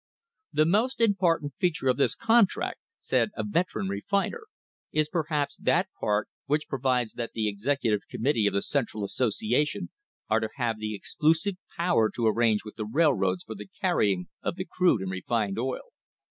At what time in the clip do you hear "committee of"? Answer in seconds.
8.09-8.53